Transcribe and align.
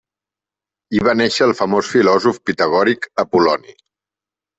Hi 0.93 1.01
va 1.07 1.13
néixer 1.19 1.43
el 1.47 1.53
famós 1.59 1.91
filòsof 1.97 2.39
pitagòric 2.51 3.07
Apol·loni. 3.25 3.77